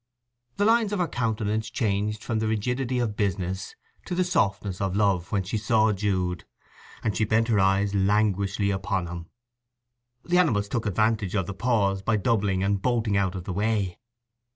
The 0.57 0.65
lines 0.65 0.91
of 0.93 0.97
her 0.97 1.07
countenance 1.07 1.69
changed 1.69 2.23
from 2.23 2.39
the 2.39 2.47
rigidity 2.47 2.97
of 2.97 3.15
business 3.15 3.75
to 4.05 4.15
the 4.15 4.23
softness 4.23 4.81
of 4.81 4.95
love 4.95 5.31
when 5.31 5.43
she 5.43 5.59
saw 5.59 5.93
Jude, 5.93 6.43
and 7.03 7.15
she 7.15 7.23
bent 7.23 7.49
her 7.49 7.59
eyes 7.59 7.93
languishingly 7.93 8.71
upon 8.71 9.05
him. 9.05 9.29
The 10.25 10.39
animals 10.39 10.69
took 10.69 10.87
advantage 10.87 11.35
of 11.35 11.45
the 11.45 11.53
pause 11.53 12.01
by 12.01 12.17
doubling 12.17 12.63
and 12.63 12.81
bolting 12.81 13.15
out 13.15 13.35
of 13.35 13.43
the 13.43 13.53
way. 13.53 13.99